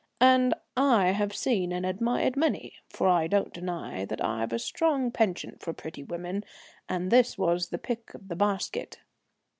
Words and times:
And 0.19 0.55
I 0.75 1.09
have 1.11 1.35
seen 1.35 1.71
and 1.71 1.85
admired 1.85 2.35
many, 2.35 2.73
for 2.89 3.07
I 3.07 3.27
don't 3.27 3.53
deny 3.53 4.03
that 4.05 4.19
I've 4.25 4.51
a 4.51 4.57
strong 4.57 5.11
penchant 5.11 5.61
for 5.61 5.73
pretty 5.73 6.01
women, 6.01 6.43
and 6.89 7.11
this 7.11 7.37
was 7.37 7.69
the 7.69 7.77
pick 7.77 8.11
of 8.15 8.27
the 8.27 8.35
basket. 8.35 9.01